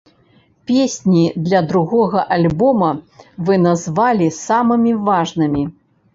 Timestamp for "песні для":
0.69-1.59